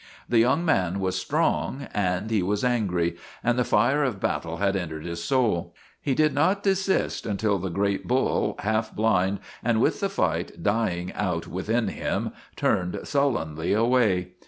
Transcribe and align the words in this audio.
The 0.27 0.39
young 0.39 0.65
man 0.65 0.99
was 0.99 1.15
strong, 1.15 1.87
he 2.27 2.41
was 2.41 2.63
angry, 2.65 3.17
and 3.43 3.55
the 3.59 3.63
fire 3.63 4.03
of 4.03 4.19
battle 4.19 4.57
had 4.57 4.75
entered 4.75 5.05
his 5.05 5.23
soul. 5.23 5.75
He 6.01 6.15
did 6.15 6.33
not 6.33 6.63
de 6.63 6.73
266 6.73 7.23
LORNA 7.25 7.33
OF 7.35 7.39
THE 7.39 7.45
BLACK 7.45 7.51
EYE 7.51 7.53
sist 7.53 7.53
until 7.53 7.59
the 7.59 7.69
great 7.69 8.07
bull, 8.07 8.55
half 8.63 8.95
blind 8.95 9.39
and 9.63 9.79
with 9.79 9.99
the 9.99 10.09
fight 10.09 10.63
dying 10.63 11.13
out 11.13 11.45
within 11.45 11.89
him, 11.89 12.31
turned 12.55 12.99
sullenly 13.03 13.73
away. 13.73 14.29